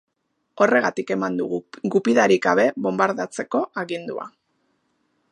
[0.63, 1.49] Horregatik eman du
[1.95, 4.25] gupidarik gabe bonbardatzeko agindua.